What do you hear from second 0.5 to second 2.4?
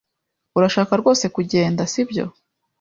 Urashaka rwose kugenda, sibyo?